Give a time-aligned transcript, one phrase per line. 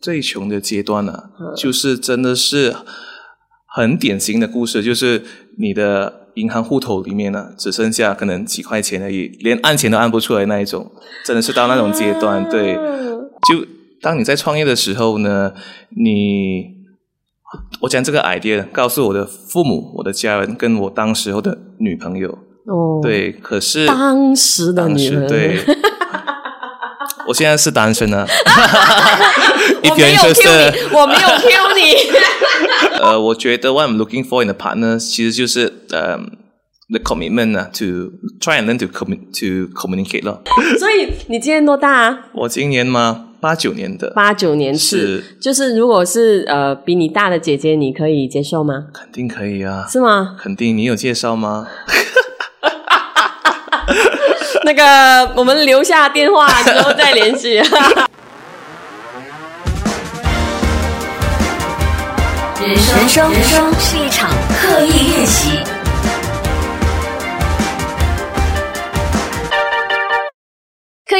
[0.00, 1.24] 最穷的阶段呢、
[1.56, 2.74] 就是真的是
[3.66, 5.22] 很典型的故事，就是
[5.58, 10.90] 你的银行户头里面呢，只剩下可能几块钱而已，连按钱都按不出来那一种，
[11.24, 12.48] 真的是到那种阶段。
[12.48, 13.66] 对，就
[14.00, 15.52] 当你在创业的时候呢，
[15.90, 16.64] 你
[17.80, 22.38] 我将这个 idea 告诉我的父母、我的家人，跟我当时候的女朋友。
[22.66, 25.58] 哦，，对，可是当时的当女人，时对，
[27.30, 28.26] 我现在是单身啊。
[29.88, 32.98] 我没有 Q 你，我没有 Q 你。
[33.00, 36.18] 呃，我觉得我 am looking for in the partner 其实就是呃、
[36.88, 40.42] the commitment 啊，to try and learn to comm to communicate 咯。
[40.78, 42.18] 所以你今年多大啊？
[42.34, 43.26] 我今年吗？
[43.40, 48.86] 八九年的，八九年是，就是如果是呃比你大的姐姐，你可以接受吗？
[48.92, 50.36] 肯定可以啊，是吗？
[50.42, 51.66] 肯定，你有介绍吗？
[54.72, 57.54] 那个我们留下电话之后再联系。
[62.60, 65.79] 人生人生人生是一场刻意练习。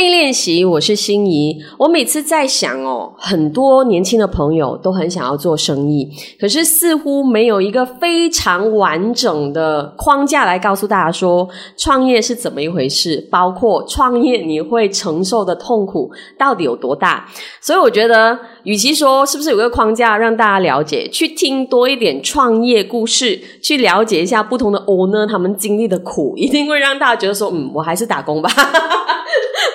[0.08, 1.60] 练习，我是心仪。
[1.78, 17.28] 我每次在想哦，很多年轻的朋友都很想要做生意，可是似乎没有一个非常完整的框架来告诉大家说创业是怎么一回事，包括创业你会承受的痛苦到底有多大。
[17.60, 28.50] 所以我觉得，与其说是不是有个框架让大家了解，去听多一点创业故事，去了解一下不同的 owner 他们经历的苦，一定会让大家觉得说，嗯，我还是打工吧。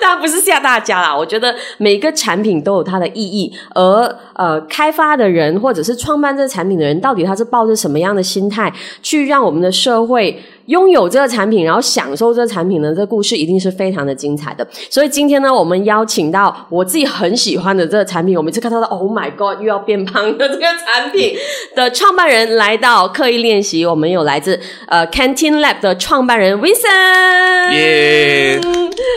[0.05, 12.89] 当然不是吓大家啦，我觉得每个产品都有它的意义，而呃，开发的人或者是创办这个产品的人，到底他是抱着什么样的心态去让我们的社会拥有这个产品，然后享受这个产品的？
[12.89, 14.65] 这个故事一定是非常的精彩的。
[14.89, 21.35] 所以今天呢，我们邀请到我自己很喜欢的这个产品，我每次看到的 Oh my God，又要变胖的这个产品
[21.75, 28.59] 的创办人来到刻意练习，我们有来自呃 Canteen Lab 的创办人 Vincent，耶、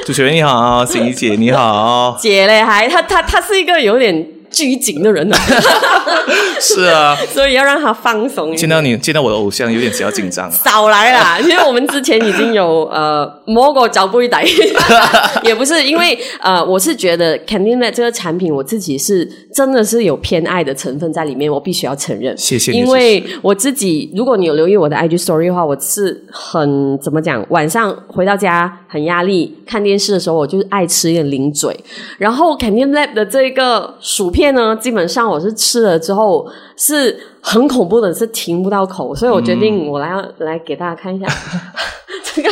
[0.04, 2.16] 主持人你好，心怡姐你好。
[2.20, 5.36] 姐嘞，还他他他是一个有点拘谨的人呢，
[6.60, 8.54] 是啊， 所以要让他放松。
[8.56, 10.50] 见到你见到我的偶像有点小紧张啊。
[10.50, 14.44] 少来啦，因为我们之前已经有呃摸过脚不一歹，
[15.44, 22.36] 也不是因为呃，我是觉得 Candy Net 这个产品，我自己是真的是有偏爱的成分在里面，我必须要承认。
[22.36, 31.78] 谢谢你因为我自己，如果你有留意我的 IG Story 的话，我是很怎么讲，晚上回到家很压力，看电视的时候，我就是爱吃一点零嘴。
[32.16, 41.26] 然后 Candy Lab 的这个薯片呢，基本上我是吃了之后是很恐怖的，是停不到口，所以我决定我来要、来给大家看一下。
[42.34, 42.50] 这个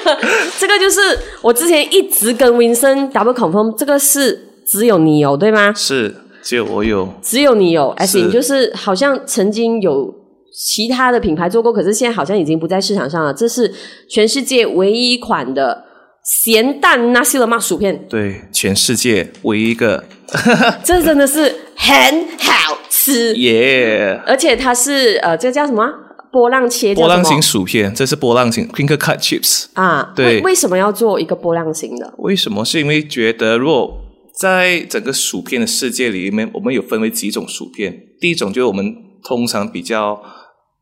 [0.59, 1.01] 这个就是
[1.41, 5.73] 我之前一直跟 Vincent double confirm，这个是只有你有对吗？
[5.73, 7.09] 是，只有我有。
[7.23, 10.13] 只有你有而且就是好像曾经有
[10.53, 13.33] 其他的品牌做过，可是现在好像已经不在市场上了。
[13.33, 13.73] 这是
[14.09, 15.85] 全世界唯一一款的
[16.27, 20.05] 咸蛋 nasi lemak 薯片，对，全世界唯一一个，
[20.83, 25.93] 这真的是很好吃，耶、而且它是呃，这个叫什么啊
[26.33, 26.93] 波浪切？
[26.95, 29.67] 波浪形薯片，这是波浪形 crinkle cut chips。
[29.75, 30.13] 啊？
[30.17, 32.13] 对为为什么要做一个波浪形的？
[32.19, 32.65] 为什么？
[32.65, 33.97] 是因为觉得，如果
[34.37, 37.97] 在整个薯片的世界里面，我们有分为几种薯片。
[38.21, 38.85] 第一种就是我们
[39.23, 40.21] 通常比较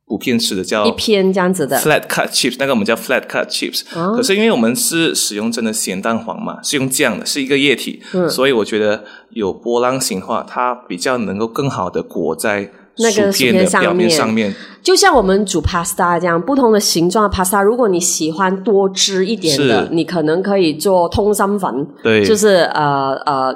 [0.06, 1.78] 普遍吃的叫一片这样子的。
[1.78, 3.82] flat cut chips，那个我们叫 flat cut chips。
[3.94, 4.14] 哦。
[4.14, 8.28] 可是因为我们是使用真的咸蛋黄嘛，是用酱的，是一个液体，嗯。
[8.28, 14.54] 所以我觉得有波浪形的话，它比较能够更好的裹在那个薯片的表面上面。
[14.82, 23.50] 就像我们煮 pasta 这样，不同的形状的 pasta，如果你喜欢多汁一点的，你可能可以做通心粉，对就是呃呃，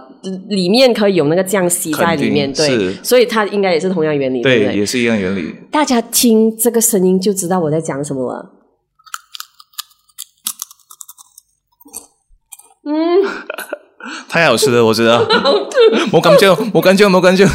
[0.48, 4.76] 里面可以有那个酱吸在里面，对，所以它应该也是同样原理，对对，对？
[4.78, 5.54] 也是一样原理。
[5.70, 8.50] 大家听这个声音就知道我在讲什么了。
[12.86, 13.20] 嗯，
[14.30, 15.20] 太好吃了，我知道。
[16.10, 17.46] 我 感觉，我感觉，我感觉。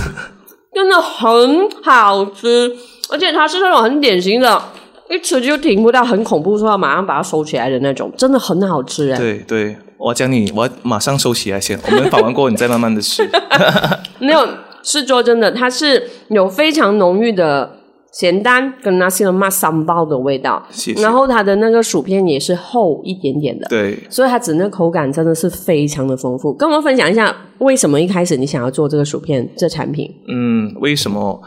[0.74, 2.72] 真的很好吃，
[3.10, 4.62] 而且它是那种很典型的，
[5.10, 9.18] 一吃就停不到，很恐怖，说要马上把它收起来的那种，真的很好吃哎。
[9.18, 11.80] 对对，我要讲你，我要马上收起来先。
[11.86, 13.28] 我们访完过后，你再慢慢的吃。
[14.20, 14.48] 没有，
[14.82, 17.78] 是说真的，它是有非常浓郁的
[18.14, 26.54] 咸蛋跟 nasi lemak 三包的味道，谢谢然后它的那个薯片也是厚一点点的，对，所以它整个口感真的是非常的丰富。
[26.54, 30.10] 跟我们分享一下，为什么一开始你想要做这个薯片这产品？
[30.28, 31.42] 嗯，为什么？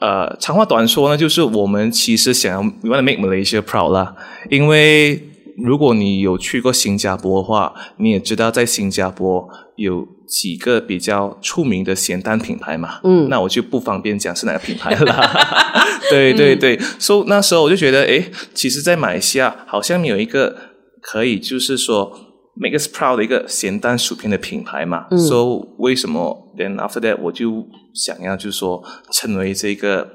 [0.00, 4.14] 呃，长话短说呢，就是我们其实想要 we want to make Malaysia proud 啦，
[4.48, 5.20] 因为
[5.58, 9.46] 如果你有去过新加坡的话，你也知道在新加坡
[9.76, 10.06] 有
[10.40, 12.98] 几个比较出名的咸蛋品牌嘛。
[13.04, 15.86] 嗯那我就不方便讲是哪个品牌了 啦。
[16.10, 20.56] 对对对，所、以那时候我就觉得，诶，其实，在马来西亚好像没有一个
[21.00, 22.12] 可以就是说
[22.56, 25.06] make us proud 的一个咸蛋薯片的品牌嘛。
[25.12, 28.82] 嗯所以为什么？Then after that，我就想要就是说
[29.12, 30.08] 成为这个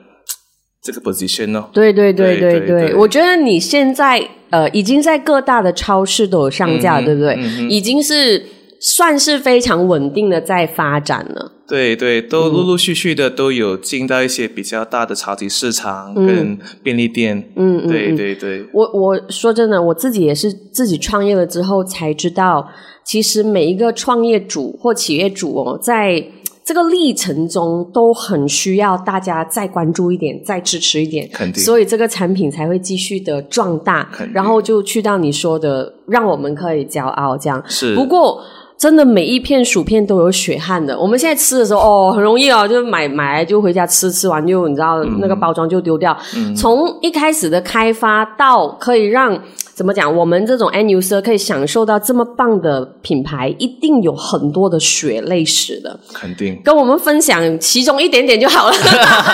[0.84, 1.70] 这个 position 呢？
[1.74, 7.36] 对对对对对对对我觉得你现在呃已经在各大的超市都有上架，嗯对不对？
[7.40, 8.46] 嗯已经是
[8.80, 11.52] 算是非常稳定的在发展了。
[11.68, 17.38] 对对，嗯都陆陆续续的都有进到一些比较大的超级市场跟便利店。
[17.56, 22.68] 嗯嗯对嗯对对，我我说真的，我自己也是自己创业了之后才知道，
[23.04, 26.26] 其实每一个创业主或企业主哦，在
[26.66, 37.64] 这个历程中都很需要大家再关注一点，再支持一点，肯定所以这个产品才会继续的壮大肯，定然后就去到你说的，让我们可以骄傲这样。
[37.68, 37.94] 是。
[37.94, 38.42] 不过。
[38.80, 40.98] 真的每一片薯片都有血汗的。
[40.98, 46.18] 我们现在吃的时候，哦，很容易哦，就买买来就回家吃，吃完就你知道、那个包装就丢掉。
[46.56, 49.38] 从一开始的开发到可以让
[49.76, 56.00] 怎么讲，我们这种 end user 可以享受到这么棒的品牌，一定有很多的血泪史的。
[56.14, 58.74] 肯定跟我们分享其中一点点就好了。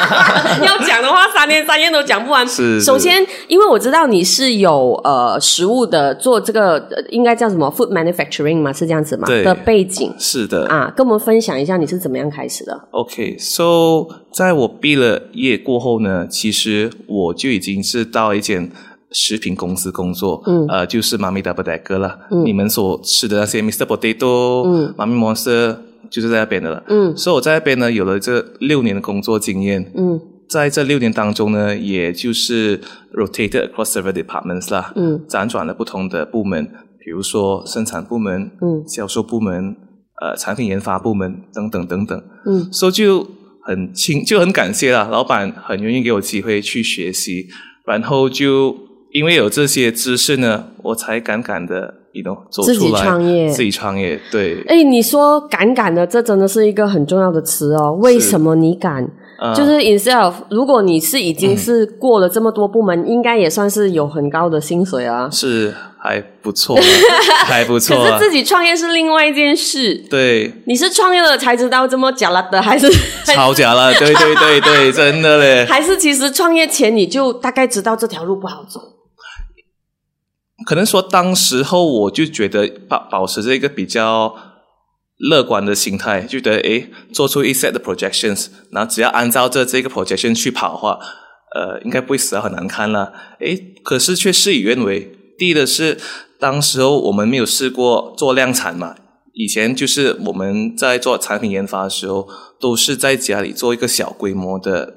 [0.66, 2.48] 要讲的话，三天三夜都讲不完。
[2.48, 9.28] 是是首先，因为我知道你是有呃食物的做这个、呃应该叫什么 food manufacturing 嘛，是这样子吗？
[9.28, 10.68] 对的背景是的。
[10.68, 18.72] 啊，跟我们分享一下你是怎么样开始的？OK，so、在我毕了业过后呢，其实我就已经是到一间
[19.12, 22.20] 食品公司工作，嗯呃，就是妈咪 double decker 了。
[22.32, 23.86] 嗯你们所吃的那些 Mr.
[23.86, 25.78] Potato、嗯妈咪 Monster
[26.10, 26.84] 就是在那边的了。
[26.88, 32.80] 嗯所以我在那边呢有了这六年的工作经验，嗯在这六年当中呢，也就是
[33.14, 36.70] rotated across several departments 啦，嗯辗转了不同的部门，
[37.06, 39.76] 比如说生产部门、嗯销售部门、
[40.20, 42.24] 呃产品研发部门等等等等。
[42.48, 43.28] 嗯所以就
[43.64, 47.48] 很亲，就很感谢啦，老板很愿意给我机会去学习，
[47.86, 48.76] 然后就
[49.14, 51.94] 因为有这些知识呢，我才敢敢的
[52.24, 57.94] know 自己出来，创业自己创业，对，哎，你说敢敢的，这真的是一个很重要的词哦。
[58.02, 59.08] 为什么你敢？
[59.38, 65.30] 呃就是 instead of，如果你是已经是过了这么多部门，应该也算是有很高的薪水啊。
[65.30, 65.74] 是
[66.06, 66.78] 还不错，
[67.46, 69.96] 还不错啊 可是，自己创业是另外一件事。
[70.08, 72.88] 对，你是创业了才知道这么假了的，还是
[73.26, 75.66] 超假了， 对对对对，真的嘞。
[75.66, 78.80] 还是其实创业前你就大概知道这条路不好走？
[80.68, 84.36] 可能说当时候我就觉得保保持着一个比较
[85.18, 91.00] 乐观的心态，觉得诶做出一 set 的 projections，然后只要按照着这个 projection 去跑的话，
[91.56, 93.12] 呃，应该不会死得很难看啦。
[93.40, 95.12] 诶，可是却事与愿违。
[95.38, 95.98] 第一的是，
[96.40, 98.96] 当时候我们没有试过做量产嘛，
[99.34, 102.28] 以前就是我们在做产品研发的时候，
[102.60, 104.96] 都是在家里做一个小规模的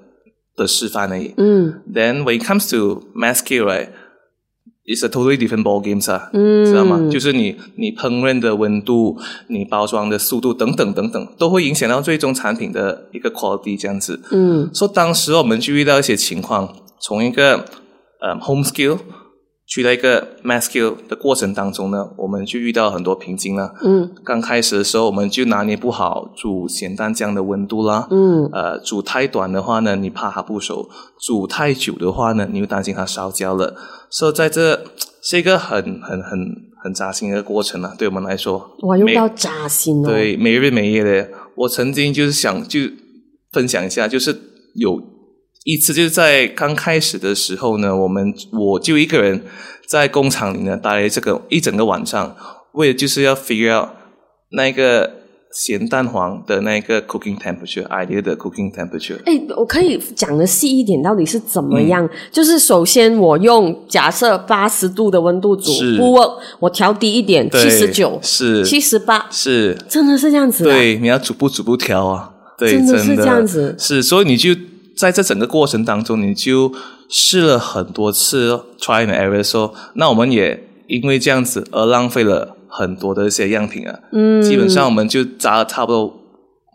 [0.57, 1.35] 的示范而已。
[1.37, 3.89] 嗯 Then when it comes to mass scale, right,
[4.85, 7.09] it's a totally different ball games 啊，嗯知道吗？
[7.11, 9.19] 就是你你烹饪的温度、
[9.49, 14.21] 你包装的速度等等等等，都会影响到最终产品的一个 quality 这样子。
[14.31, 17.65] 嗯所以当时我们就遇到一些情况，从一个
[18.21, 18.99] 呃 home scale
[19.69, 23.75] 去到一个 mass scale 的过程当中呢，我们就遇到很多瓶颈了。
[23.85, 28.09] 嗯刚开始的时候，我们就拿捏不好煮咸蛋酱的温度啦。
[28.11, 30.89] 嗯呃，煮太短的话呢，你怕它不熟；
[31.21, 33.77] 煮太久的话呢，你又担心它烧焦了。
[34.09, 34.83] 所以在这
[35.21, 36.39] 是一个很很很
[36.83, 38.75] 很扎心的过程啊，对我们来说。
[38.85, 40.09] 哇，用每到扎心哦。
[40.09, 41.29] 对，每日每夜的。
[41.55, 42.81] 我曾经就是想就
[43.53, 44.35] 分享一下，就是
[44.77, 44.99] 有
[45.69, 49.43] 一次就是在刚开始的时候呢，我们我就一个人
[49.87, 52.35] 在工厂里呢待了这个一整个晚上，
[52.73, 53.91] 为了就是要 figure out
[54.53, 55.11] 那个
[55.53, 59.19] 咸蛋黄的那个 cooking temperature，ideal 的 cooking temperature。
[59.27, 62.03] 哎，我可以讲的细一点，到底是怎么样？
[62.07, 74.51] 嗯就是首先我用假设八十度的温度煮是不 work，我调低一点，对七十九、是七十八，是，真的是这样子、啊？，对，你要逐步逐步调啊，对，真真的是这样子是，所以你就
[74.99, 76.73] 在这整个过程当中，你就
[77.09, 86.15] 试了很多次哦 try and error，说，那我们也因为这样子而浪费了很多的一些样品啊，嗯，基本上我们就砸了差不多。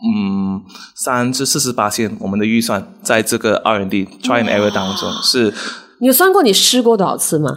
[0.05, 0.61] 嗯，
[0.95, 5.53] 三至四十八线，我们的预算在这个 R&D try and error 当中是
[5.99, 7.49] 你有算过你试过多少次吗？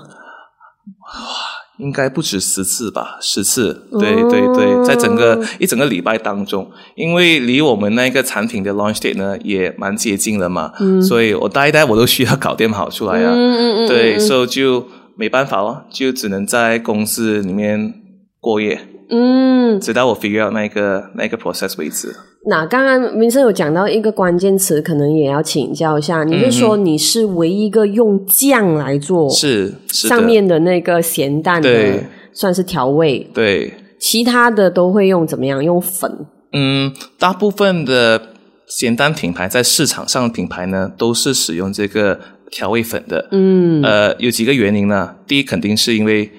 [1.78, 4.28] 应该不止十次吧，十次，对哦。
[4.30, 14.20] 对对，在整个一整个礼拜当中，因为离我们那个产品的 launch date 呢也蛮接近了嘛，所以我待一待我都需要搞点好出来啊，嗯嗯嗯，对，嗯。
[14.20, 17.92] 所以就没办法哦，就只能在公司里面
[18.40, 22.14] 过夜，嗯，直到我 figure out 那个那个 process 为止。
[22.48, 26.22] 那刚刚明生有讲到一个关键词，可能也要请教一下。
[26.22, 35.62] 你就说你是唯一一个用酱来做，是是上面的那个咸蛋的对，算是调味，对，其他的都会用怎么样？
[35.62, 36.26] 用粉。
[36.52, 38.22] 嗯，大部分的
[38.68, 42.20] 咸蛋品牌在市场上的品牌呢，都是使用这个
[42.52, 43.28] 调味粉的。
[43.32, 45.16] 嗯呃，有几个原因呢？
[45.26, 46.30] 第一，肯定是因为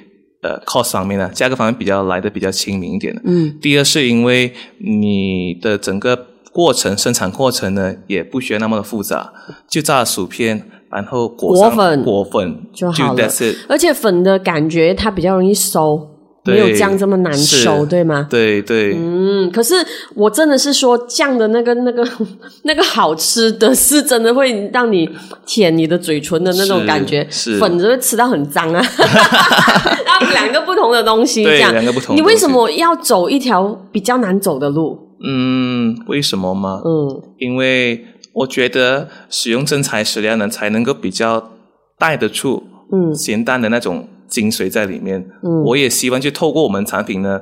[0.41, 3.22] 呃 cost 方面呢，价格方面比较来的比较亲民一点的。
[3.25, 9.32] 嗯第二，是因为你的整个过程生产过程呢，也不需要那么的复杂，
[9.67, 13.29] 就炸薯片，然后裹粉裹粉就好了。
[13.67, 16.16] 而且粉的感觉它比较容易收，
[16.53, 18.27] 没有酱这么难是收，对吗？
[18.29, 19.75] 对对，嗯，可是
[20.15, 22.07] 我真的是说酱的那个、那个、
[22.63, 25.09] 那个好吃的是真的会让你
[25.45, 28.81] 舔你的嘴唇的那种感觉，是粉就会吃到很脏啊。
[30.05, 34.97] 然后两个不同的东西，这对样两个不同你为什么要走一条比较难走的路？
[35.23, 36.81] 嗯，为什么吗？
[36.85, 41.51] 嗯因为我觉得使用真材实料呢，才能够比较
[41.97, 42.63] 带得出
[42.93, 45.29] 嗯咸淡的那种精髓在里面。
[45.43, 45.63] 嗯。
[45.63, 47.41] 我也希望就透过我们产品呢，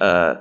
[0.00, 0.34] 呃，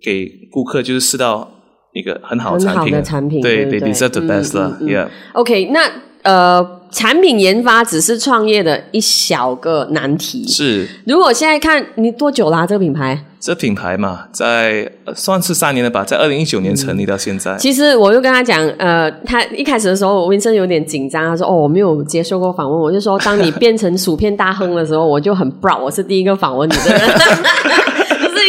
[0.00, 1.50] 给顾客就是试到
[1.92, 3.92] 一个很好的很好产品，的产品对对不对。
[3.92, 5.80] deserve the 嗯 best 啦、嗯嗯 y e a h OK，那
[6.22, 10.46] 呃，产品研发只是创业的一小个难题。
[10.48, 13.24] 是如果现在看你多久啦、这个品牌？
[13.40, 17.56] 这品牌嘛，在、呃算是三年了吧，在二零一九年成立到现在。
[17.56, 27.08] 其实我就跟他讲，呃，他一开始的时候，温森有点紧张，他说：“哦，我没有接受过访问。”我就说：“当你变成薯片大亨的时候，我就很 proud，我是第一个访问你的人。”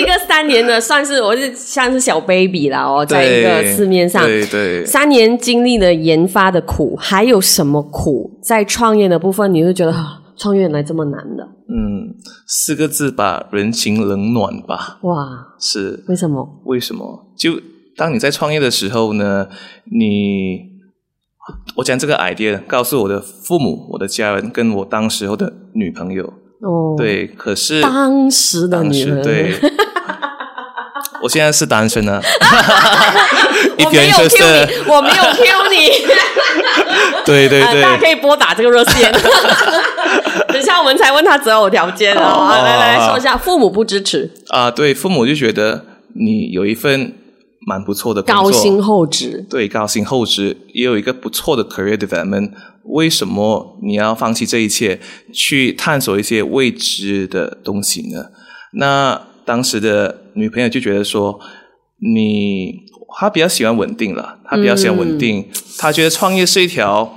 [0.09, 8.39] 就是一个三年呢，算是我是像是小 baby 啦哦，在一个市面上，对对，三年经历了研发的苦，还有什么苦？
[8.41, 12.15] 在创业的部分，你就觉得啊创业原来这么难的嗯，
[12.47, 15.47] 四个字吧，人情冷暖吧，哇？
[15.59, 16.61] 是为什么？
[16.65, 17.31] 为什么？
[17.37, 17.59] 就
[17.95, 19.47] 当你在创业的时候呢，
[19.91, 20.61] 你
[21.75, 26.33] 我将这个 idea 告诉我的父母、我的家人，跟我当时候的女朋友。
[26.61, 29.53] 哦，，对，可是当时的女人，时对，
[31.21, 32.21] 我现在是单身啊。
[33.85, 35.89] 我没有 Q 是，你，我没有 Q 你。
[37.25, 39.11] 对对呃，大家可，以拨打这个热线。
[40.47, 42.21] 等一下我们才问他择偶条件哦。
[42.21, 45.85] 哦来来说一下，父母不支持，啊，对，父母就觉得
[46.15, 47.13] 你有一份
[47.67, 49.45] 蛮不错的工作高薪厚职。
[49.49, 52.51] 对，高薪厚职，也有一个不错的 career development。
[52.83, 54.99] 为什么你要放弃这一切，
[55.31, 58.25] 去探索一些未知的东西呢？
[58.73, 61.39] 那当时的女朋友就觉得说，
[62.13, 62.83] 你
[63.17, 67.15] 她比较喜欢稳定了，她比较喜欢稳定，她觉得创业是一条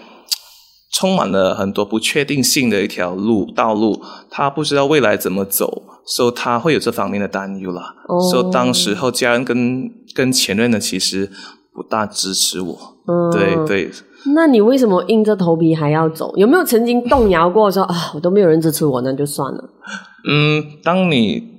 [0.94, 7.82] 充满了很多不确定性的一条路道路，她不知道未来怎么走，所以她会有这方面的担忧了。
[8.08, 11.30] 哦所以当时候家人跟跟前任呢，其实
[11.74, 12.78] 不大支持我。
[13.06, 13.66] 嗯，对。
[13.66, 13.90] 对，
[14.34, 16.34] 那你为什么硬着头皮还要走？
[16.36, 19.62] 有没有曾经动摇过说啊，我都没有人支持我，那就算了？
[20.26, 21.51] 嗯，当你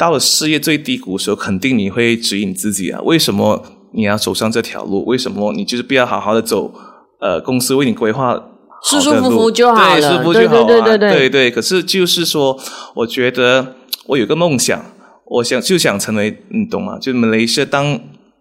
[0.00, 2.98] 到了事业最低谷的时候，肯定你会指引自己啊。
[3.02, 5.04] 为什么你要走上这条路？
[5.04, 6.72] 为什么你就是不要好好的走？
[7.20, 8.34] 呃，公司为你规划
[8.82, 10.48] 舒舒服服就好了对，舒服就对。
[10.48, 12.58] 对对对对对可是就是说，
[12.94, 13.74] 我觉得
[14.06, 14.82] 我有个梦想，
[15.26, 16.98] 我想就想成为，你懂吗？
[16.98, 17.84] 就马来西亚当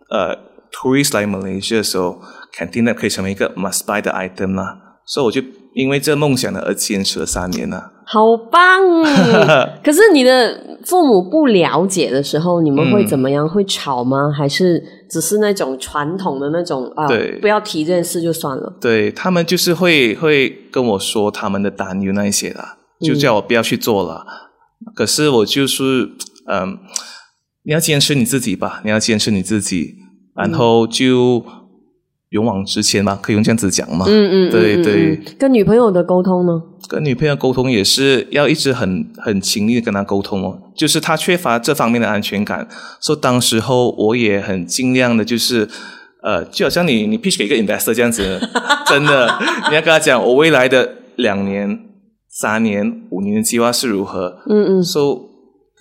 [0.10, 0.34] 呃
[0.72, 2.22] tourist 来马来西亚的时候，
[2.54, 4.78] 肯定呢可以成为一个 must buy 的 item 啦。
[5.06, 5.42] 所以我就
[5.80, 7.92] 因为这梦想呢而坚持了三年啊。
[8.06, 8.82] 好棒！
[9.84, 13.48] 可是你的父母不了解的时候，你们会怎么样？
[13.48, 14.32] 会吵吗？
[14.36, 17.08] 还是只是那种传统的那种啊？
[17.08, 18.74] 对不要提这件事就算了。
[18.82, 24.26] 对他们就是会会跟我说他们的担忧那一些啦，就叫我不要去做了。
[24.96, 26.10] 可是我就是
[26.52, 26.80] 嗯，
[27.64, 29.94] 你要坚持你自己吧，你要坚持你自己，
[30.36, 31.46] 然后就
[32.30, 34.06] 勇往直前吧，可以用这样子讲嘛？
[34.08, 36.62] 嗯嗯，对对嗯跟女朋友的沟通呢？
[36.88, 42.68] 跟女朋友沟通也是要一直很很勤力的跟她沟通哦，就是她缺乏这方面的安全感，
[43.00, 45.68] 所以当时候我也很尽量的，就是
[46.22, 48.40] 呃，就好像你你 pitch 给一个 investor 这样子，
[48.88, 49.28] 真的，
[49.70, 51.80] 你要跟他讲我未来的两年、
[52.30, 54.84] 三年、五年的计划是如何，嗯嗯。
[54.84, 55.30] 所以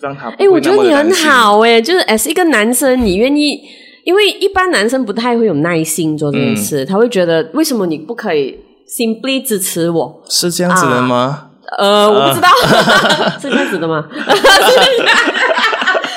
[0.01, 3.59] 让他哎、我觉得你很，好哎、就是 as 一个男生，你愿意，
[4.03, 10.21] 因为一般男生不太会有耐心做这件事，他会觉得为什么你不可以 simply 支持我？
[10.27, 11.47] 是这样子的吗？
[11.77, 12.49] 呃，我不知道，
[13.39, 14.07] 是这样子的吗？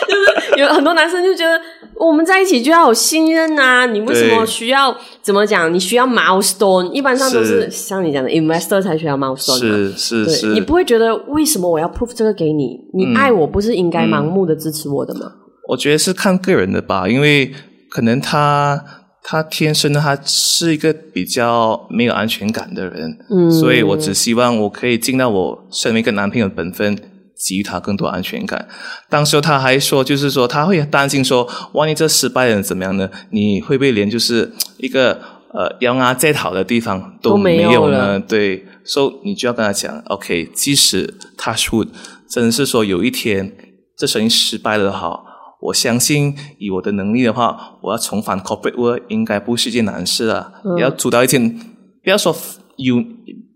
[0.09, 1.59] 就是有很多男生就觉得
[1.97, 5.73] 我们在一起就要有信任啊，你为什么需要怎么讲？
[5.73, 9.59] 你需要 milestone，一般上都是是像你讲的 investor 才需要 milestone。
[9.59, 12.79] 是是，是，你不会觉得为什么我要 prove 这个给你？
[12.95, 15.33] 你嗯爱我不是应该盲目的支持我的吗？
[15.69, 17.53] 我觉得是看个人的吧，因为
[17.93, 18.83] 可能他
[19.23, 26.99] 他天生的他是一个比较没有安全感的人，嗯所以我只希望我可以尽到我身为一个男朋友的本分。
[27.45, 28.69] 给予他更多安全感。
[29.09, 33.11] 当时他还说，就是说他会担心说，万一这失败了怎么样呢？
[33.31, 35.21] 你会不会连就是一个
[35.53, 38.21] 呃要啊再好的地方都没没有呢？
[38.21, 41.85] 对，所、以你就要跟他讲，OK，即使他说
[42.31, 43.53] 真的是说有一天
[43.97, 45.25] 这生意失败了好，
[45.63, 50.53] 我相信以我的能力的话，我要重返 corporate world 应该不是一件难事啊。
[50.65, 51.57] 嗯要租到一间，
[52.03, 52.35] 不要说
[52.77, 52.97] 有，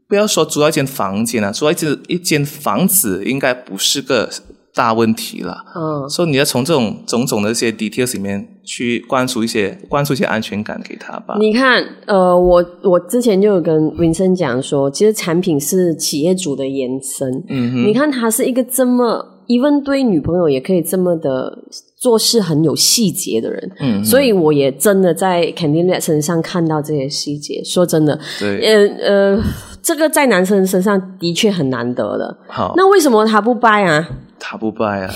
[0.09, 4.31] 不要说租到一间房间啊，租到一间一间房子应该不是个
[4.73, 5.65] 大问题了。
[5.75, 11.37] 嗯，所以你要从这种种种的一些 details 里面去灌输一些灌输一些安全感给他吧。
[11.41, 17.43] 你看，呃，我我之前就有跟 Vincent 讲说，其实产品是企业主的延伸。
[17.49, 21.65] 嗯哼，你看他是一个这么，even 对女朋友也可以这么的
[21.99, 23.73] 做事很有细节的人。
[23.81, 27.63] 嗯，所以我也真的在 Candice 身上看到这些细节。
[27.65, 29.43] 说真的，对，呃呃，
[29.83, 32.37] 这个在男生身上的确很难得的。
[32.49, 34.09] 好，那为什么他不掰啊？
[34.39, 35.11] 他不掰啊。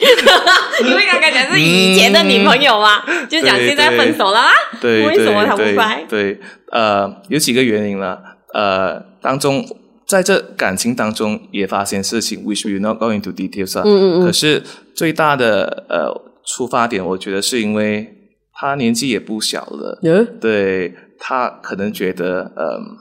[0.80, 4.50] 因为刚刚讲是以前的女朋友嘛， 就讲对现在分手了啊。
[4.80, 6.40] 对，为什么他不掰对，对
[6.72, 8.18] 呃，有几个原因了。
[8.54, 9.62] 呃，当中
[10.10, 13.82] 在这感情当中也发现事情，which we not going to details 啊。
[13.84, 14.60] 嗯嗯嗯可是
[14.92, 16.12] 最大的呃
[16.44, 18.08] 出发点，我觉得是因为
[18.52, 22.98] 他年纪也不小了，嗯对他可能觉得嗯、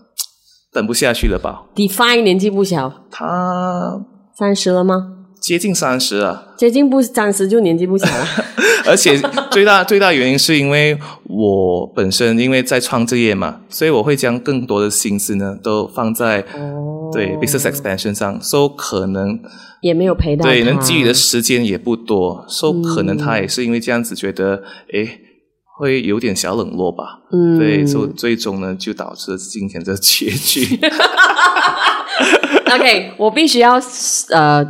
[0.71, 1.63] 等不下去了吧。
[1.73, 3.99] ，Define 年纪不小，他
[4.37, 5.15] 三十了吗？
[5.41, 6.53] 接近三十了。
[6.57, 8.25] 接近不三十就年纪不小了。
[8.85, 9.17] 而且
[9.51, 19.39] 最大 最大原因是因为我本身因为在创这业嘛，所以我会将更多的心思呢都放在、哦对 business expansion 上，所、以可能
[19.81, 24.63] 也没有陪到对能给予的时间也不多，所、以可能他也是因为这样子觉得，
[24.93, 25.19] 诶，
[25.77, 27.21] 会有点小冷落吧。
[27.31, 30.79] 嗯对，所以最终呢就导致今天这结局。
[32.73, 33.81] OK，我必须要
[34.31, 34.65] 呃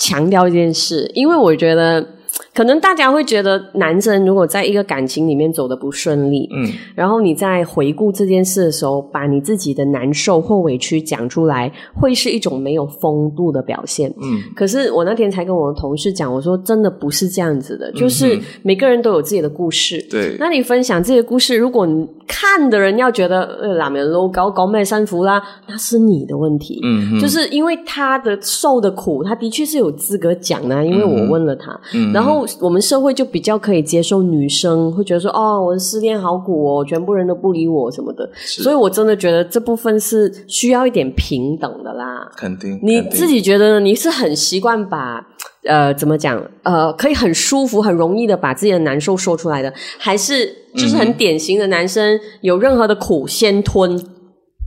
[0.00, 2.06] 强调一件事，因为我觉得
[2.56, 14.10] 可能大家会觉得男生如果在一个感情里面走的不顺利，嗯，然后你在回顾这件事的时候，把你自己的难受或委屈讲出来，会是一种没有风度的表现。
[14.22, 20.02] 嗯，可是我那天才跟我的同事讲，我说真的不是这样子的，就是每个人都有自己的故事。
[20.10, 26.80] 对，那你分享这些故事，如果你看的人要觉得呃，哪面楼高高卖三伏啦，那是你的问题。
[26.82, 31.78] 嗯哼，就是因为他的受的苦，他的确是有资格讲的啊、因为我问了他。
[31.92, 38.28] 嗯然后我们社会就比较可以接受女生会觉得说，哦，我的失恋好苦哦，全部人都不理我什么的。
[38.36, 42.30] 所以我真的觉得这部分是需要一点平等的啦。
[42.36, 43.80] 肯定你自己觉得呢？
[43.80, 45.26] 你是很习惯把
[45.64, 54.15] 呃怎么讲呃可以很舒服、很容易的把自己的难受说出来的，还是就是很典型的男生有任何的苦先吞？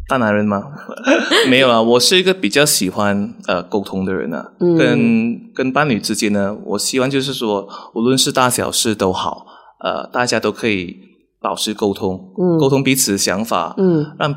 [0.09, 0.63] 大男人吗？
[1.47, 4.51] 没有啊，我是一个比较喜欢呃沟通的人啊。
[4.59, 9.45] 嗯跟跟伴侣之间呢，我希望就是说，无论是大小事都好，
[9.83, 10.97] 呃，大家都可以
[11.39, 14.33] 保持沟通，嗯沟通彼此的想法，嗯让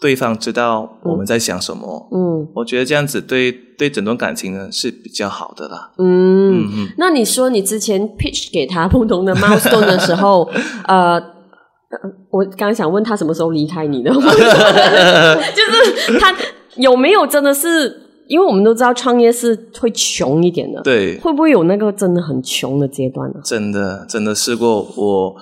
[0.00, 2.08] 对方知道我们在想什么。
[2.12, 5.92] 嗯我觉得这样子对对整段感情呢是比较好的啦。
[5.98, 6.58] 嗯。
[6.58, 10.50] 嗯嗯，那你说你之前 pitch 给他不同的 milestone 的时候，
[10.88, 11.33] 呃。
[12.02, 16.34] 呃我刚刚想问他什么时候离开你的， 就是他
[16.76, 23.40] 有没有真的是，因为我们都知道创业是会穷一点的，对，会不会有那个真的很穷的阶段呢？
[23.44, 25.36] 真的真的试过我，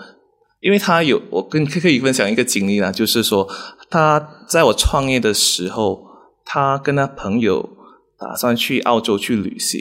[0.61, 3.49] 因为他有我跟可以分享一个经历啦，就是说
[3.89, 6.05] 他在我创业的时候，
[6.45, 7.71] 他跟他朋友
[8.19, 9.81] 打算去澳洲去旅行，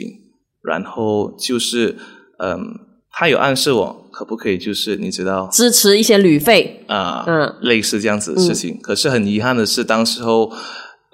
[0.62, 1.96] 然后就是
[2.38, 2.60] 嗯，
[3.10, 8.78] 他有暗示我可不可以就是你知道支持一些旅费，啊、嗯类似这样子的事情。
[8.82, 10.52] 可是很遗憾的是，当时候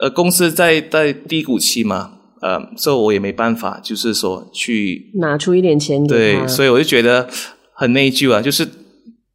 [0.00, 2.11] 呃公司在在低谷期嘛，
[2.42, 6.46] 呃，所以我也没办法，就是说去拿出一点钱给对，他。
[6.46, 7.28] 所以我就觉得
[7.72, 8.42] 很内疚啊。
[8.42, 8.68] 就是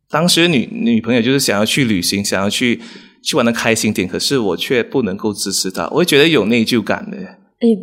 [0.10, 2.80] 当时女女朋友就是想要去旅行，想要去
[3.24, 7.18] 去玩的开心点，可是我却不能够支持她，我会觉得有内疚感的。
[7.18, 7.78] 诶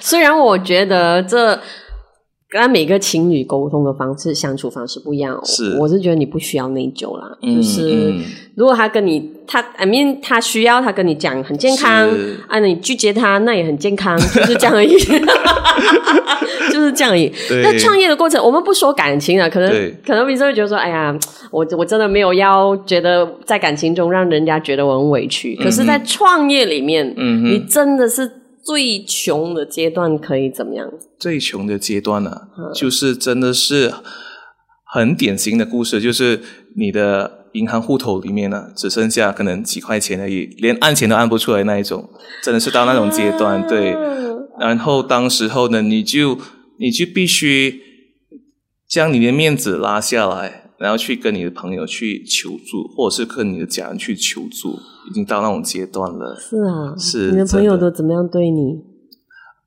[0.00, 1.60] 虽然我觉得这
[2.50, 5.38] 跟每个情侣沟通的方式、相处方式不一样。
[5.44, 5.76] 是。
[5.78, 8.22] 我是觉得你不需要内疚啦，嗯就是嗯。
[8.54, 12.08] 如果他跟你他，I mean 他需要他跟你讲很健康，
[12.48, 14.96] 啊，你拒绝他那也很健康， 就是这样而已，
[16.72, 17.30] 就是这样而已。
[17.62, 19.70] 那创业的过程，我们不说感情了，可能
[20.06, 21.14] 可能民生会觉得说，哎呀，
[21.50, 28.28] 我我真的没有要觉得在感情中让人家觉得我很委屈，可是，在创业里面，嗯你真的是
[28.68, 30.86] 最穷的阶段，可以怎么样？
[31.18, 33.90] 最穷的阶段呢、嗯就是真的是
[34.84, 36.42] 很典型的故事，就是
[36.76, 42.10] 你的银行户头里面呢，只剩下可能几块钱而已，连按钱都按不出来那一种，
[42.44, 43.92] 真的是到那种阶段，对。
[43.94, 44.14] 啊
[44.60, 46.36] 然后当时候呢，你就
[46.80, 47.80] 你就必须
[48.88, 54.70] 将你的面子拉下来，然后去跟你的朋友去求助，或者是跟你的家人去求助，
[55.10, 56.36] 已经到那种阶段了。
[56.38, 58.82] 是啊，是你的朋友都怎么样对你？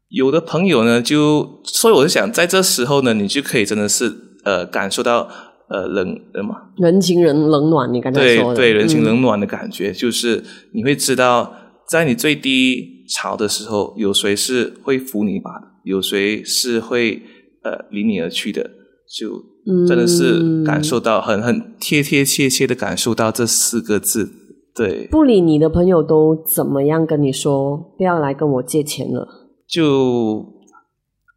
[0.09, 5.29] 有的朋友呢，就所以我就想，在这时候呢，你就可以真的是呃感受到
[5.69, 10.43] 呃冷呃嘛，人情人冷暖，你刚才说的，对对，人情嗯冷暖的感觉，就是
[10.73, 11.53] 你会知道，
[11.89, 17.21] 在你最低潮的时候，有谁是会扶你一把的，有谁是会
[17.63, 18.69] 呃离你而去的，
[19.17, 19.41] 就
[19.87, 24.29] 真的是感受到很很贴贴切切的感受到这四个字，
[24.75, 27.77] 对，不理你的朋友都怎么样跟你说？
[27.97, 29.27] 不要来跟我借钱了。
[29.67, 30.45] 就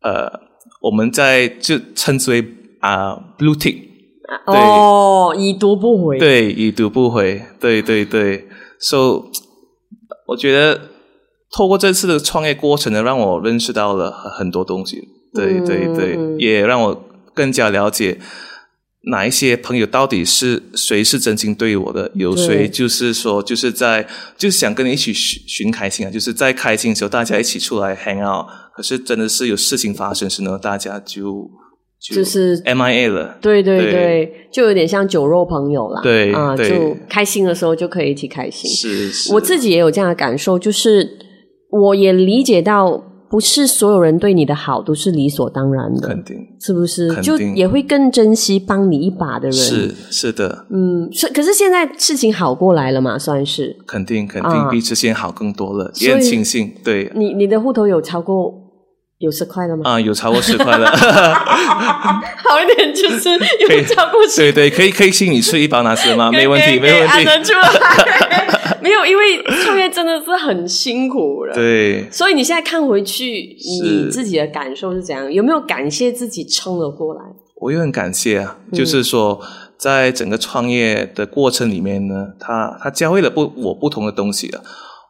[0.03, 0.31] 呃
[0.83, 2.45] 我们在就称之为
[2.81, 3.77] 啊、blue tick。
[4.47, 8.47] 对哦，已读不回。，对，已读不回，对对对
[8.79, 9.23] ，so
[10.29, 10.81] 我觉得
[11.53, 18.19] 透过这次的创业过程呢，让我认识到了很很多东西，对对对，嗯也让我更加了解
[19.11, 24.07] 哪一些朋友到底是谁是真心对我的，有谁就是说就是在
[24.39, 31.51] 就是想跟你一起寻寻开心啊，就是在开心的时候大家一起出来 hang out，可是真的是有事情发生时呢，大家就
[32.01, 33.93] 就就是 MIA 了，对对对。
[33.93, 36.01] 对，就有点像酒肉朋友啦。
[36.03, 36.71] 对啊，对。
[36.71, 38.71] 就开心的时候就可以一起开心。
[38.71, 41.19] 是是，我自己也有这样的感受，就是
[41.71, 43.03] 我也理解到，
[43.35, 46.37] 不是所有人对你的好都是理所当然的肯，定。
[46.61, 47.13] 是不是？
[47.21, 49.53] 就也会更珍惜帮你一把的人。
[49.53, 51.27] 是是的，嗯，是。
[51.33, 53.77] 可是现在事情好过来了嘛，算是。
[53.89, 56.73] 肯定肯啊定比之前好更多了，也很庆幸。
[56.85, 58.55] 对你你的户头有超过
[59.19, 59.83] 有十块了吗？
[59.91, 66.31] 啊，有超过十块了， 好一点就是有超过十对对，可以可以请你吃一包拿吃吗？
[66.31, 67.27] 没问题，没问题。
[68.85, 71.55] 没有，因为创业真的是很辛苦了。
[71.55, 75.33] 对，所以你现在看回去，你自己的感受是怎样？
[75.33, 77.23] 有没有感谢自己撑了过来？
[77.63, 79.41] 我也很感谢啊，嗯就是说，
[79.79, 84.61] 在整个创业的过程里面呢，他他教会了不我不同的东西啊。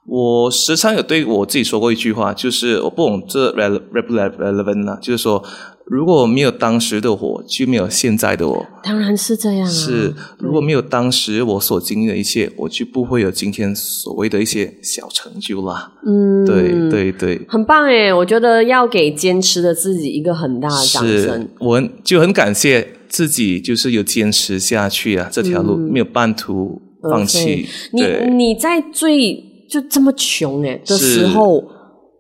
[0.07, 5.43] 我时常有对我自己说过一句话，就是我不懂这 rele relevant 啊，就是说，
[5.87, 8.67] 如果没有当时的我，就没有现在的我。
[8.83, 9.71] 当然是这样啊。
[9.71, 15.93] 是，如果没有当时我所经历的一切，我就不会有今天所谓的一些小成就啦。
[16.07, 18.13] 嗯，对对对，很棒诶！
[18.13, 27.67] 我觉得要给坚持的自己一个很大的掌是声。，我很就很感谢自己，就是有坚持下去啊，这条路、没有半途放弃。
[27.93, 28.03] 你，
[28.35, 31.65] 你在最就这么穷诶的是时候，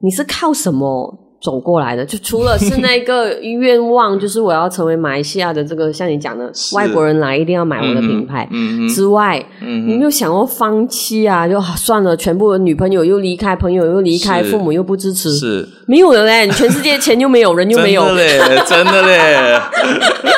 [0.02, 2.04] 你是靠什么走过来的？
[2.04, 11.46] 就除了是那个 愿望，就是我要成为马来西亚的这个像你讲的外国人来一定要买我的品牌嗯嗯之外，嗯你没有想过放弃啊？
[11.46, 16.46] 就啊算了，全部的女朋友又离开，朋友又离开，父母又不支持，是没有了嘞！
[16.46, 19.60] 你全世界钱又没有，人又没有真，的嘞，真的嘞。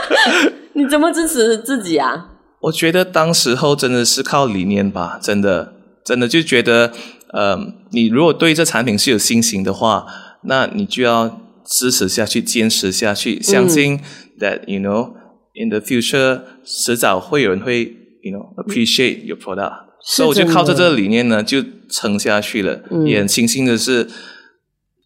[0.75, 2.27] 你怎么支持自己啊？
[2.61, 5.73] 我觉得当时候真的是靠理念吧，真的，
[6.07, 6.93] 真的就觉得，
[7.33, 7.59] 呃，
[7.91, 10.07] 你如果对这产品是有信心的话，
[10.45, 13.99] 那你就要支持下去，坚持下去，相信
[14.39, 15.15] that you know
[15.55, 17.83] in the future 迟早会有人会
[18.23, 19.87] you know appreciate your product。
[20.05, 22.81] 是所以我就靠着这个理念呢，就撑下去了。
[22.93, 24.09] 嗯也很庆幸的是，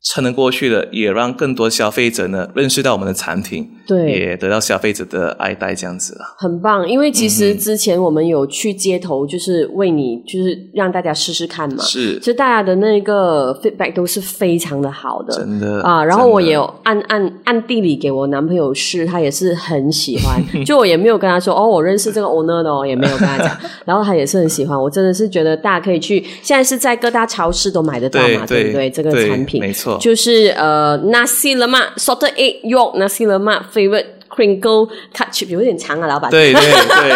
[0.02, 6.24] 撑得过去了，也让更多消费者呢认识到我们的产品，对也得到消费者的爱戴，这样子啊。
[6.38, 11.82] 很棒，因为其嗯实之前我们有去街头，就是为你，就是让大家试试看嘛。
[11.84, 16.02] 是其实大家的那个 feedback 都是非常的好的，真的啊。
[16.02, 20.40] 然后我也有暗暗暗地里给我男朋友试，他也是很喜欢。
[20.64, 23.54] 就我也没有跟他说哦，我认识这个 owner 的哦，也没有跟他讲。
[23.84, 28.88] 然后他也是很喜欢，我真的是觉得大家可以去，现在是在各大超市都买得到嘛，对不对？
[28.88, 36.30] 这个产品没错就是呃 nasi lemak salted egg yolk nasi lemak favorite crinkle cut chip 有点长啊，老板。
[36.30, 37.12] 对对对，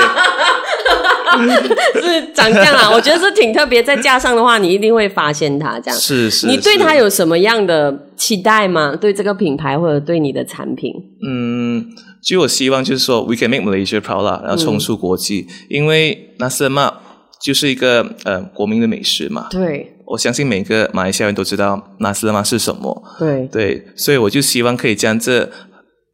[2.02, 3.82] 是长这样啊， 我觉得是挺特别。
[3.82, 5.98] 再加上的话，你一定会发现它这样。
[5.98, 8.96] 是是，你对它有什么样的期待吗？
[9.00, 10.92] 对这个品牌或者对你的产品？
[11.26, 11.86] 嗯，
[12.22, 16.92] 就我希望就是说，we can make Malaysia proud 啦，然后冲出国际，因为 nasi lemak
[17.40, 19.46] 就是一个呃国民的美食嘛。
[19.50, 23.46] 对我相信每个马来西亚人都知道 nasi lemak 是什么，对。
[23.48, 25.50] 对，所以我就希望可以将这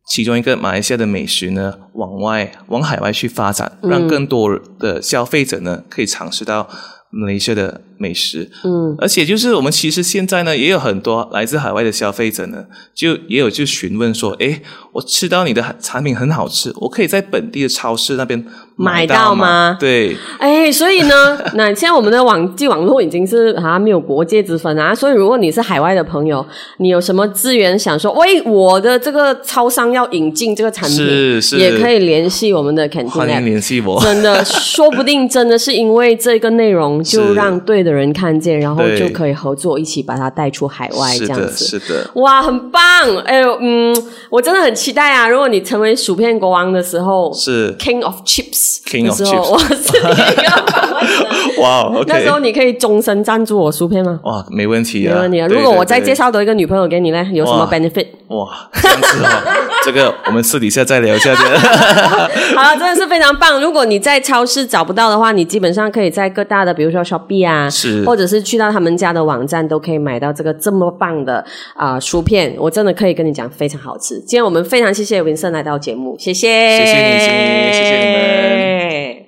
[0.09, 6.69] 其中一个马来西亚的美食呢，往外往海外去发展，让更多的消费者呢可以尝试到
[7.11, 8.51] 马来西亚的美食。
[8.65, 8.95] 嗯。
[8.99, 18.45] 而且就是我们其实现在呢，也有很多来自海外的消费者呢，就也有就询问说，诶，我吃到你的产品很好吃，我可以在本地的超市那边
[18.77, 26.45] 买到到吗对，哎，所以呢， 那现在我们的网际网络已经是啊没有国界之分啊，所以如果你是海外的朋友，
[26.79, 33.45] 你有什么资源想说，喂，我的这个超商要引进这个产品，是是也可以联系我们的 Canteen 欢迎。
[33.45, 34.01] 联系我。
[34.03, 41.65] 真的，说不定真的是因为这个内容，就让对的人看见，然后就可以合作一起把它带出海外，这样子。
[41.65, 43.17] 是的，哇，很棒！
[43.25, 43.95] 哎呦，嗯，
[44.31, 45.29] 我真的很期待啊！
[45.29, 49.77] 如果你成为薯片国王的时候，是 King of Chips King 的 of Chips 我是。
[51.61, 54.19] 哇那时候你可以终身赞助我薯片吗？
[54.25, 55.47] 哇，没问题啊，没问题啊！
[55.47, 58.07] 如果我再介绍多一个女朋友给你呢，有什么 benefit？
[58.29, 59.29] 哇，这样子哦，
[59.85, 61.43] 这个我们私底下再聊一下去。
[62.57, 63.61] 好了，真的是非常棒。
[63.61, 72.55] 如果你在超市找不到的话，你基本上可以在各大的，比如说 Shopee 啊，是或者是去到他们家的网站，都可以买到这个这么棒的啊、薯片。
[72.59, 74.15] 我真的可以跟你讲，非常好吃。
[74.21, 79.27] 今天我们非常谢谢文森来到节目，谢谢，谢谢你谢谢你们。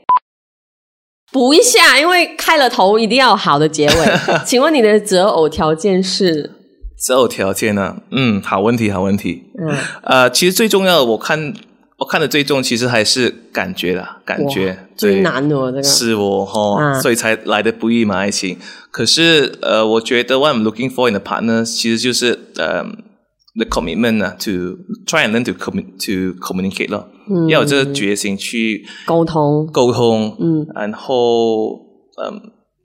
[1.33, 3.95] 补一下，因为开了头一定要有好的结尾。
[4.47, 6.53] 请问你的择偶条件是？
[6.97, 7.97] 择偶条件呢？
[8.13, 9.43] 嗯，好问题，好问题。
[9.59, 11.53] 嗯，呃，其实最重要的，我看
[11.97, 18.57] 我看的最重，其实还是感觉啦，感觉最对难的这个是我哈、啊所以才来的不易嘛爱情。
[18.93, 22.85] 可是呃，我觉得 what I'm looking for in a partner 其实就是呃
[23.55, 29.67] the commitment 呢，to try and learn to commit to communicate 咯，嗯要有这个决心去沟通。
[29.73, 31.79] 沟通，嗯，然后
[32.23, 32.41] 嗯，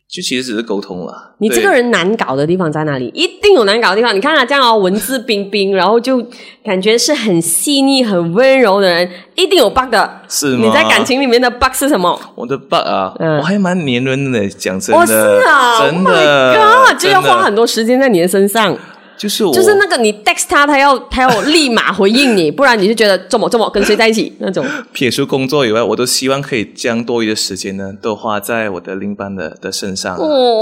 [0.09, 1.35] 就其实只是沟通了。
[1.39, 3.11] 你这个人难搞的地方在哪里？
[3.13, 4.15] 一定有难搞的地方。
[4.15, 6.25] 你看他这样哦，文质彬彬，然后就
[6.63, 10.21] 感觉是很细腻、很温柔的人，一定有 bug 的。
[10.27, 10.65] 是吗？
[10.65, 12.19] 你在感情里面的 bug 是什么？
[12.35, 15.13] 我的 bug 啊，嗯我还蛮黏人的，讲真的，哦，是
[15.47, 18.75] 啊真 Oh 的 my God，就要花很多时间在你的身上。
[19.17, 24.65] 就是我就是那个你 text 他，他要他要立马回应你， 不然你就觉得这么这么跟谁在一起 那种。
[24.93, 30.15] 撇除工作以外，我都希望可以将多余的时间呢，都花在我的另一半的的身上。
[30.17, 30.61] 哦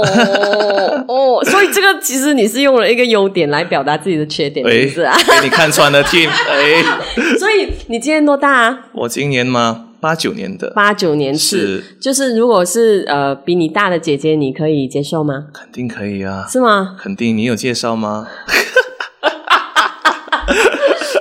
[1.08, 5.16] 哦，所以这个其实你是用了一个优点来表达自己的缺点，是哎，不是啊？
[5.28, 6.28] 被你看穿了，Team。
[6.28, 6.82] 哎，
[7.38, 8.78] 所以你今年多大啊？
[8.94, 9.85] 我今年吗？
[10.06, 15.46] 八九年的，八九年是，就是如果是呃比你大的姐姐，你可以接受吗？
[15.52, 16.96] 肯定可以啊，是吗？
[17.02, 17.36] 肯定。
[17.36, 18.28] 你有介绍吗？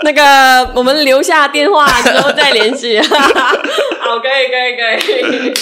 [0.03, 2.99] 那个我们留下电话之后再联系。
[3.01, 5.53] 好，可以，可以，可以。